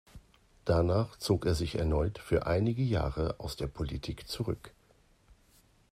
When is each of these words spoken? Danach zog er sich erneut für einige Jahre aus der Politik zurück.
Danach 0.65 1.15
zog 1.17 1.45
er 1.45 1.53
sich 1.53 1.75
erneut 1.77 2.17
für 2.17 2.47
einige 2.47 2.81
Jahre 2.81 3.35
aus 3.37 3.55
der 3.55 3.67
Politik 3.67 4.27
zurück. 4.27 4.73